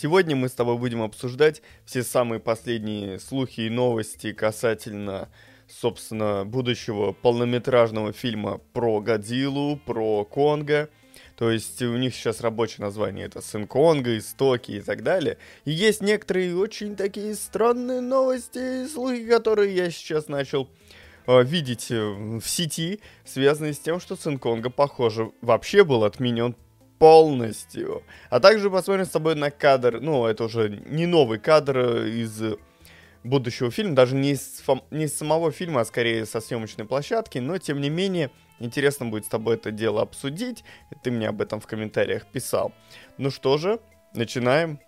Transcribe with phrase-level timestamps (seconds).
[0.00, 5.28] Сегодня мы с тобой будем обсуждать все самые последние слухи и новости касательно,
[5.68, 10.88] собственно, будущего полнометражного фильма про Годзиллу, про Конга.
[11.36, 15.36] То есть у них сейчас рабочее название это Сын Конга, Истоки и так далее.
[15.66, 20.70] И есть некоторые очень такие странные новости и слухи, которые я сейчас начал
[21.26, 26.56] э, видеть э, в сети, связанные с тем, что Сын Конга, похоже, вообще был отменен
[27.00, 28.02] полностью.
[28.28, 32.42] А также посмотрим с тобой на кадр, ну, это уже не новый кадр из
[33.24, 37.56] будущего фильма, даже не из, не из самого фильма, а скорее со съемочной площадки, но
[37.56, 40.62] тем не менее интересно будет с тобой это дело обсудить.
[41.02, 42.72] Ты мне об этом в комментариях писал.
[43.16, 43.80] Ну что же,
[44.14, 44.78] начинаем.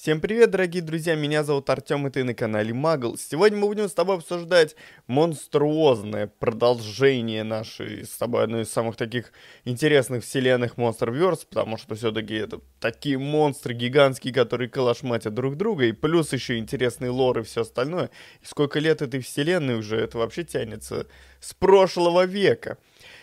[0.00, 3.18] Всем привет, дорогие друзья, меня зовут Артем, и ты на канале Магл.
[3.18, 4.76] Сегодня мы будем с тобой обсуждать
[5.08, 9.32] монструозное продолжение нашей с тобой одной из самых таких
[9.64, 15.90] интересных вселенных Monsterverse, потому что все-таки это такие монстры гигантские, которые калашматят друг друга, и
[15.92, 18.10] плюс еще интересный лор и все остальное.
[18.40, 21.08] И сколько лет этой вселенной уже, это вообще тянется
[21.40, 22.78] с прошлого века.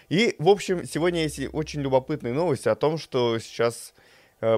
[0.10, 3.94] И, в общем, сегодня есть очень любопытные новости о том, что сейчас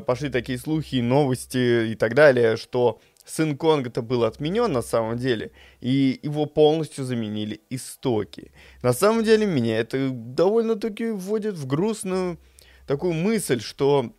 [0.05, 5.52] пошли такие слухи, новости и так далее, что сын Конга-то был отменен на самом деле,
[5.81, 8.52] и его полностью заменили истоки.
[8.81, 12.39] На самом деле меня это довольно-таки вводит в грустную
[12.85, 14.13] такую мысль, что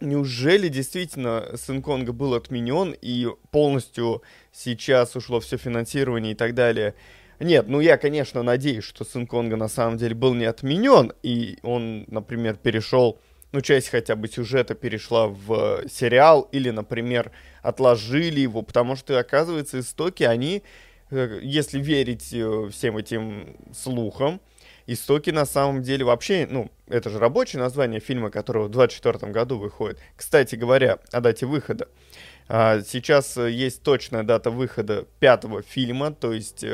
[0.00, 6.94] неужели действительно сын Конга был отменен и полностью сейчас ушло все финансирование и так далее.
[7.38, 11.58] Нет, ну я, конечно, надеюсь, что сын Конга на самом деле был не отменен, и
[11.62, 13.18] он, например, перешел
[13.52, 17.30] ну, часть хотя бы сюжета перешла в сериал, или, например,
[17.62, 20.62] отложили его, потому что, оказывается, истоки, они,
[21.10, 24.40] э, если верить э, всем этим слухам,
[24.86, 29.58] истоки на самом деле вообще, ну, это же рабочее название фильма, который в 24 году
[29.58, 29.98] выходит.
[30.16, 31.88] Кстати говоря, о дате выхода.
[32.48, 36.64] А, сейчас э, есть точная дата выхода пятого фильма, то есть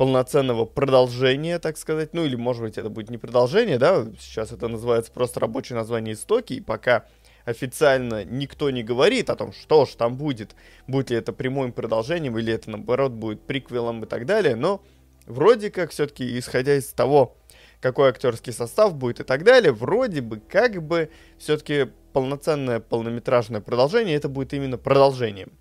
[0.00, 2.14] полноценного продолжения, так сказать.
[2.14, 6.14] Ну, или, может быть, это будет не продолжение, да, сейчас это называется просто рабочее название
[6.14, 7.04] «Истоки», и пока
[7.44, 10.56] официально никто не говорит о том, что ж там будет,
[10.86, 14.82] будет ли это прямым продолжением, или это, наоборот, будет приквелом и так далее, но
[15.26, 17.36] вроде как, все-таки, исходя из того,
[17.82, 24.16] какой актерский состав будет и так далее, вроде бы, как бы, все-таки полноценное полнометражное продолжение,
[24.16, 25.52] это будет именно продолжением.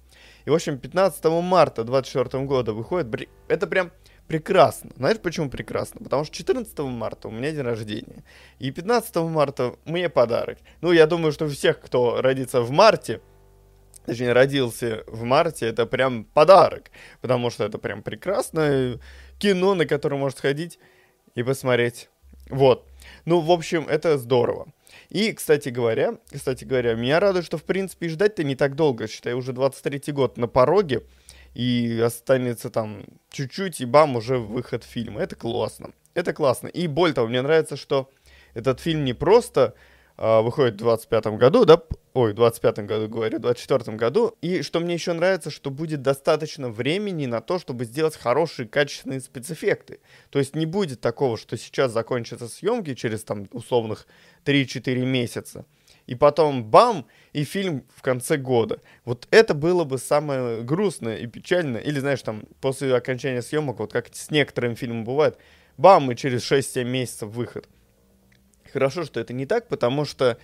[0.46, 3.92] И, в общем, 15 марта 2024 года выходит, это прям
[4.30, 4.92] прекрасно.
[4.96, 6.02] Знаешь, почему прекрасно?
[6.04, 8.24] Потому что 14 марта у меня день рождения.
[8.60, 10.60] И 15 марта мне подарок.
[10.82, 13.22] Ну, я думаю, что всех, кто родится в марте,
[14.06, 16.92] точнее, родился в марте, это прям подарок.
[17.22, 19.00] Потому что это прям прекрасное
[19.40, 20.78] кино, на которое может сходить
[21.34, 22.10] и посмотреть.
[22.50, 22.88] Вот.
[23.26, 24.68] Ну, в общем, это здорово.
[25.10, 29.08] И, кстати говоря, кстати говоря, меня радует, что, в принципе, ждать-то не так долго.
[29.08, 31.02] Считай, уже 23 год на пороге
[31.54, 35.22] и останется там чуть-чуть, и бам, уже выход фильма.
[35.22, 35.92] Это классно.
[36.14, 36.68] Это классно.
[36.68, 38.10] И более того, мне нравится, что
[38.54, 39.74] этот фильм не просто
[40.18, 41.82] э, выходит в 25-м году, да,
[42.14, 46.02] ой, в 25-м году говорю, в 24-м году, и что мне еще нравится, что будет
[46.02, 50.00] достаточно времени на то, чтобы сделать хорошие, качественные спецэффекты.
[50.30, 54.08] То есть не будет такого, что сейчас закончатся съемки через там условных
[54.46, 55.66] 3-4 месяца,
[56.10, 58.82] и потом бам, и фильм в конце года.
[59.06, 61.82] Вот это было бы самое грустное и печальное.
[61.82, 65.38] Или, знаешь, там, после окончания съемок, вот как с некоторыми фильмами бывает,
[65.78, 67.70] бам, и через 6-7 месяцев выход.
[68.74, 70.40] Хорошо, что это не так, потому что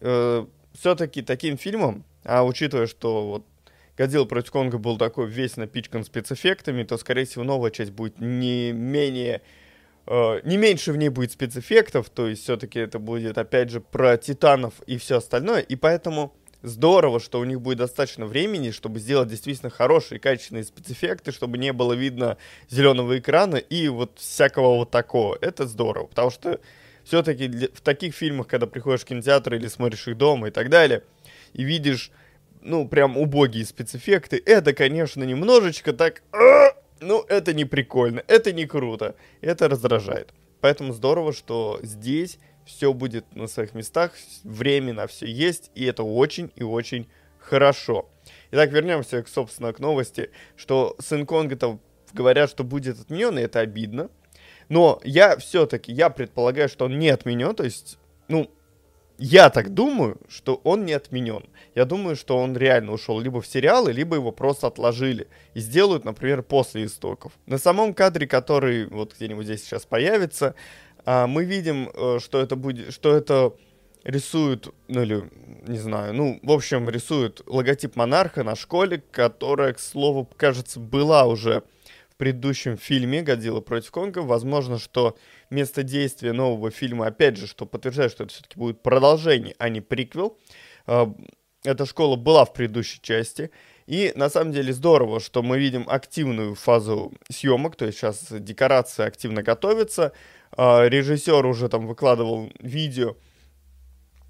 [0.00, 3.46] э, все-таки таким фильмом, а учитывая, что вот
[3.98, 8.72] Годзилла против Конга был такой весь напичкан спецэффектами, то, скорее всего, новая часть будет не
[8.72, 9.42] менее
[10.06, 14.74] не меньше в ней будет спецэффектов, то есть все-таки это будет, опять же, про титанов
[14.86, 19.70] и все остальное, и поэтому здорово, что у них будет достаточно времени, чтобы сделать действительно
[19.70, 25.38] хорошие, качественные спецэффекты, чтобы не было видно зеленого экрана и вот всякого вот такого.
[25.40, 26.60] Это здорово, потому что
[27.04, 31.02] все-таки в таких фильмах, когда приходишь в кинотеатр или смотришь их дома и так далее,
[31.52, 32.10] и видишь,
[32.62, 36.22] ну, прям убогие спецэффекты, это, конечно, немножечко так
[37.00, 40.32] ну, это не прикольно, это не круто, это раздражает.
[40.60, 44.12] Поэтому здорово, что здесь все будет на своих местах,
[44.42, 47.08] время на все есть, и это очень и очень
[47.38, 48.08] хорошо.
[48.50, 51.78] Итак, вернемся, к, собственно, к новости, что сын Конга-то
[52.12, 54.10] говорят, что будет отменен, и это обидно.
[54.68, 58.50] Но я все-таки, я предполагаю, что он не отменен, то есть, ну,
[59.18, 61.44] я так думаю, что он не отменен.
[61.74, 65.28] Я думаю, что он реально ушел либо в сериалы, либо его просто отложили.
[65.54, 67.32] И сделают, например, после истоков.
[67.46, 70.54] На самом кадре, который вот где-нибудь здесь сейчас появится,
[71.04, 73.52] А мы видим, э, что это будет, что это
[74.02, 75.30] рисуют, ну или,
[75.66, 81.26] не знаю, ну, в общем, рисуют логотип монарха на школе, которая, к слову, кажется, была
[81.26, 81.62] уже
[82.16, 84.20] предыдущем фильме «Годзилла против Конга».
[84.20, 85.16] Возможно, что
[85.50, 89.80] место действия нового фильма, опять же, что подтверждает, что это все-таки будет продолжение, а не
[89.80, 90.38] приквел.
[90.86, 91.12] А,
[91.64, 93.50] эта школа была в предыдущей части.
[93.86, 99.06] И на самом деле здорово, что мы видим активную фазу съемок, то есть сейчас декорация
[99.06, 100.12] активно готовится,
[100.52, 103.16] а, режиссер уже там выкладывал видео,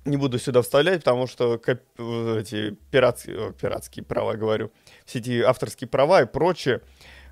[0.06, 1.80] не буду сюда вставлять, потому что коп-
[2.38, 4.70] эти пиратские, пиратские права, говорю,
[5.04, 6.80] все эти авторские права и прочее,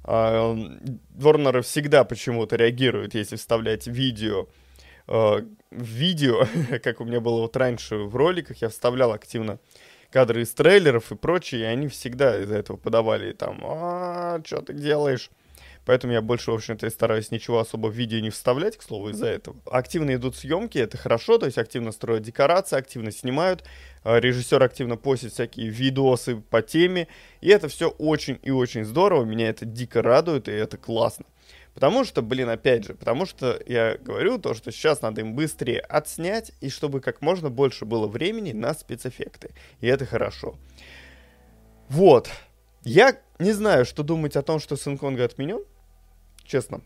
[0.05, 4.49] Ворнеры всегда почему-то реагируют, если вставлять видео
[5.07, 6.47] в видео,
[6.83, 9.59] как у меня было вот раньше в роликах, я вставлял активно
[10.11, 14.73] кадры из трейлеров и прочее, и они всегда из-за этого подавали там, а, что ты
[14.73, 15.31] делаешь?
[15.85, 19.27] Поэтому я больше, в общем-то, стараюсь ничего особо в видео не вставлять, к слову, из-за
[19.27, 19.57] этого.
[19.71, 23.65] Активно идут съемки, это хорошо, то есть активно строят декорации, активно снимают.
[24.03, 27.09] А, режиссер активно постит всякие видосы по теме.
[27.41, 31.27] И это все очень и очень здорово, меня это дико радует, и это классно.
[31.75, 35.81] Потому что, блин, опять же, потому что я говорю то, что сейчас надо им быстрее
[35.81, 39.51] отснять, и чтобы как можно больше было времени на спецэффекты.
[39.81, 40.57] И это хорошо.
[41.89, 42.31] Вот.
[42.85, 45.65] Я не знаю, что думать о том, что Сын Конга отменен
[46.45, 46.83] честно.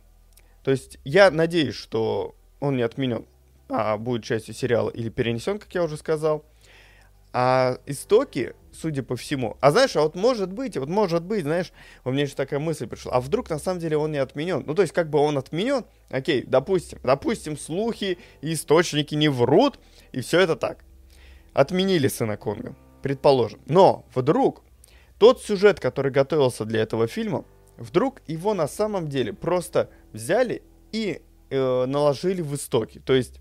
[0.62, 3.26] То есть я надеюсь, что он не отменен,
[3.69, 6.44] а будет частью сериала или перенесен, как я уже сказал.
[7.32, 9.58] А истоки, судя по всему...
[9.60, 11.72] А знаешь, а вот может быть, вот может быть, знаешь,
[12.05, 14.64] у меня еще такая мысль пришла, а вдруг на самом деле он не отменен?
[14.66, 19.78] Ну, то есть, как бы он отменен, окей, допустим, допустим, слухи и источники не врут,
[20.12, 20.84] и все это так.
[21.52, 23.61] Отменили Сына Конга, предположим.
[23.66, 24.62] Но вдруг
[25.19, 27.44] тот сюжет, который готовился для этого фильма,
[27.78, 33.00] вдруг его на самом деле просто взяли и э, наложили в истоки.
[33.04, 33.40] То есть,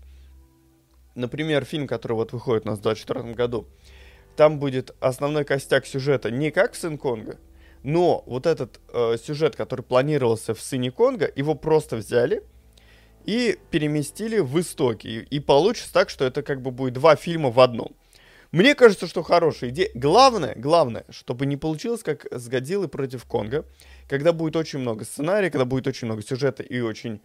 [1.14, 3.66] например, фильм, который вот выходит у нас в 2024 году,
[4.36, 7.38] там будет основной костяк сюжета не как в Сын Конга,
[7.82, 12.42] но вот этот э, сюжет, который планировался в Сыне Конга, его просто взяли
[13.24, 15.06] и переместили в истоки.
[15.06, 17.94] И, и получится так, что это как бы будет два фильма в одном.
[18.50, 19.90] Мне кажется, что хорошая идея.
[19.94, 23.66] Главное, главное, чтобы не получилось как с Годзиллой против Конга,
[24.08, 27.20] когда будет очень много сценария, когда будет очень много сюжета и очень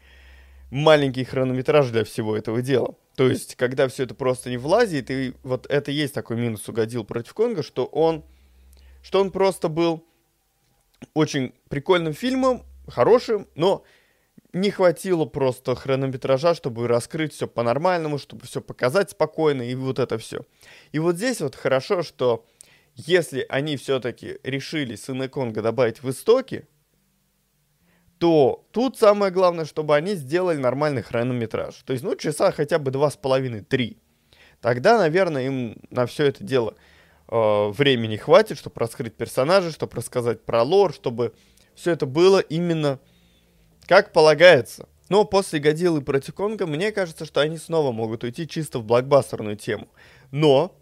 [0.69, 2.95] маленький хронометраж для всего этого дела.
[3.15, 6.73] То есть, когда все это просто не влазит, и вот это есть такой минус у
[6.73, 8.23] Годзилл против Конга, что он,
[9.03, 10.03] что он просто был
[11.13, 13.83] очень прикольным фильмом, хорошим, но
[14.51, 20.17] не хватило просто хронометража, чтобы раскрыть все по-нормальному, чтобы все показать спокойно и вот это
[20.17, 20.41] все.
[20.91, 22.45] И вот здесь вот хорошо, что
[22.95, 26.67] если они все-таки решили Сына Конга добавить в истоки,
[28.23, 31.75] то тут самое главное, чтобы они сделали нормальный хронометраж.
[31.83, 33.97] То есть, ну, часа хотя бы два с половиной, три.
[34.61, 36.75] Тогда, наверное, им на все это дело
[37.27, 41.33] э, времени хватит, чтобы раскрыть персонажей, чтобы рассказать про лор, чтобы
[41.75, 43.01] все это было именно
[43.87, 44.87] как полагается.
[45.09, 49.57] Но после Годзиллы против Конга, мне кажется, что они снова могут уйти чисто в блокбастерную
[49.57, 49.89] тему.
[50.31, 50.73] Но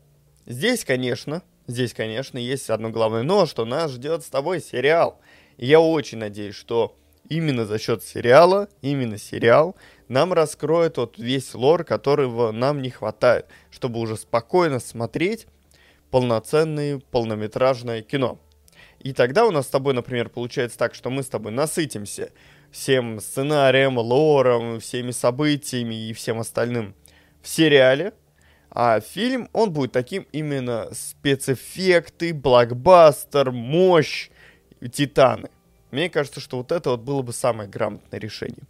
[0.45, 5.19] здесь, конечно, здесь, конечно, есть одно главное но, что нас ждет с тобой сериал.
[5.57, 6.95] И я очень надеюсь, что
[7.31, 9.77] именно за счет сериала, именно сериал,
[10.09, 15.47] нам раскроет вот весь лор, которого нам не хватает, чтобы уже спокойно смотреть
[16.09, 18.37] полноценное полнометражное кино.
[18.99, 22.31] И тогда у нас с тобой, например, получается так, что мы с тобой насытимся
[22.69, 26.93] всем сценарием, лором, всеми событиями и всем остальным
[27.41, 28.13] в сериале.
[28.69, 34.29] А фильм, он будет таким именно спецэффекты, блокбастер, мощь,
[34.91, 35.49] титаны.
[35.91, 38.63] Мне кажется, что вот это вот было бы самое грамотное решение.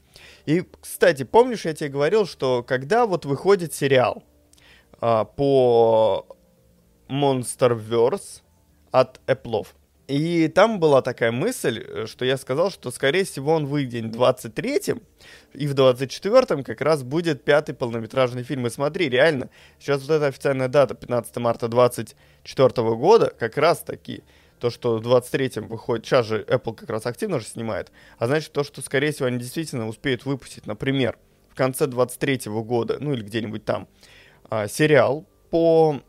[0.46, 4.24] И, кстати, помнишь, я тебе говорил, что когда вот выходит сериал
[5.00, 6.26] а, по
[7.08, 8.42] Monsterverse
[8.92, 9.68] от Apple,
[10.12, 14.22] и там была такая мысль, э, что я сказал, что, скорее всего, он выйдет в
[14.22, 15.02] 23-м,
[15.54, 18.68] и в 24-м как раз будет пятый полнометражный фильм.
[18.68, 19.50] И смотри, реально,
[19.80, 24.24] сейчас вот эта официальная дата, 15 марта 24 года, как раз таки,
[24.62, 28.54] то, что в 23-м выходит, сейчас же Apple как раз активно же снимает, а значит
[28.54, 31.18] то, что, скорее всего, они действительно успеют выпустить, например,
[31.50, 33.88] в конце 23-го года, ну или где-нибудь там,
[34.50, 36.00] а, сериал по,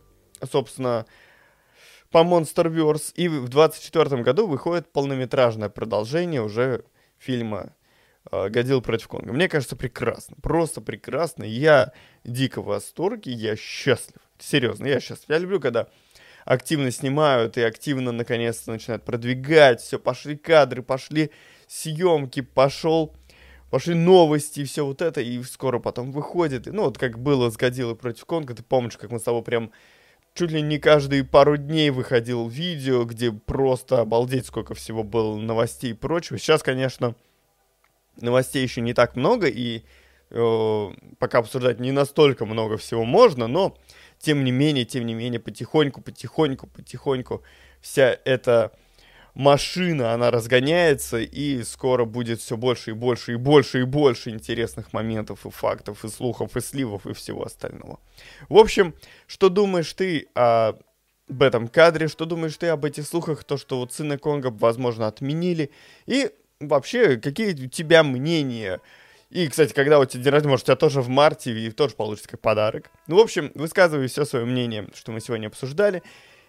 [0.50, 1.06] собственно,
[2.10, 3.14] по Monsterverse.
[3.14, 6.84] И в 24 году выходит полнометражное продолжение уже
[7.18, 7.74] фильма
[8.30, 9.32] э, «Годзилла против Конга».
[9.32, 10.36] Мне кажется, прекрасно.
[10.42, 11.44] Просто прекрасно.
[11.44, 11.92] Я
[12.22, 13.32] дико в восторге.
[13.32, 14.20] Я счастлив.
[14.38, 15.30] Серьезно, я счастлив.
[15.30, 15.88] Я люблю, когда
[16.44, 19.80] активно снимают и активно наконец-то начинают продвигать.
[19.80, 21.30] Все, пошли кадры, пошли
[21.66, 23.14] съемки, пошел
[23.72, 26.66] пошли новости и все вот это, и скоро потом выходит.
[26.66, 29.72] Ну, вот как было с Годзиллой против Конга, ты помнишь, как мы с тобой прям
[30.34, 35.92] чуть ли не каждые пару дней выходил видео, где просто обалдеть, сколько всего было новостей
[35.92, 36.38] и прочего.
[36.38, 37.14] Сейчас, конечно,
[38.20, 39.84] новостей еще не так много, и
[40.28, 43.74] э, пока обсуждать не настолько много всего можно, но
[44.22, 47.42] тем не менее, тем не менее, потихоньку, потихоньку, потихоньку
[47.80, 48.72] вся эта
[49.34, 54.92] машина, она разгоняется, и скоро будет все больше и больше и больше и больше интересных
[54.92, 57.98] моментов и фактов, и слухов, и сливов, и всего остального.
[58.48, 58.94] В общем,
[59.26, 60.74] что думаешь ты о
[61.28, 65.06] об этом кадре, что думаешь ты об этих слухах, то, что вот сына Конга, возможно,
[65.06, 65.70] отменили,
[66.04, 68.80] и вообще, какие у тебя мнения
[69.32, 71.94] и, кстати, когда у тебя день рождения, может, у тебя тоже в марте, и тоже
[71.94, 72.90] получится как подарок.
[73.06, 76.02] Ну, в общем, высказывай все свое мнение, что мы сегодня обсуждали.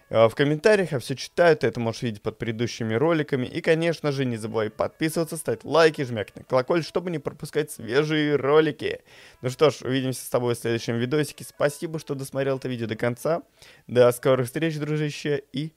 [0.09, 3.45] Э, в комментариях я все читаю, ты это можешь видеть под предыдущими роликами.
[3.45, 8.35] И, конечно же, не забывай подписываться, ставить лайки, жмякать на колокольчик, чтобы не пропускать свежие
[8.35, 8.99] ролики.
[9.41, 11.45] Ну что ж, увидимся с тобой в следующем видосике.
[11.45, 13.43] Спасибо, что досмотрел это видео до конца.
[13.87, 15.71] До скорых встреч, дружище, и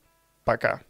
[0.44, 0.82] пока.